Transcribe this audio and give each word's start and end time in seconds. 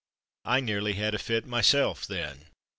I 0.45 0.61
nearly 0.61 0.93
had 0.93 1.13
a 1.13 1.19
fit 1.19 1.45
myself 1.45 2.07
then. 2.07 2.45